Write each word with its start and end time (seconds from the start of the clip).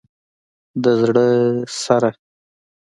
د 0.83 0.85
زړه 1.01 1.27
سره 1.81 2.09